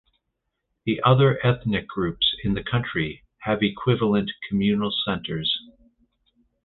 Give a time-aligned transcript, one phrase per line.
[0.87, 5.55] The other ethnic groups in the country have equivalent communal centers.